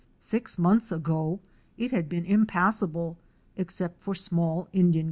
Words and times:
Six 0.19 0.57
months 0.57 0.91
ago 0.91 1.39
it 1.77 1.91
had 1.91 2.09
been 2.09 2.25
impassable, 2.25 3.17
except 3.55 4.01
for 4.03 4.15
small 4.15 4.67
Indian 4.73 4.93
canoes, 4.93 4.95
Fic. 4.95 4.99